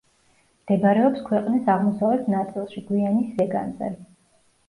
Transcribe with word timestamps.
მდებარეობს 0.61 1.19
ქვეყნის 1.27 1.67
აღმოსავლეთ 1.73 2.31
ნაწილში, 2.35 2.83
გვიანის 2.87 3.37
ზეგანზე. 3.41 3.91